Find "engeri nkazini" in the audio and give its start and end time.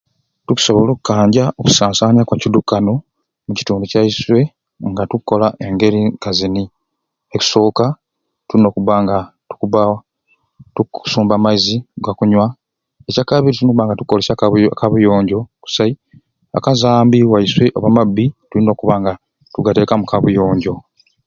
5.65-6.63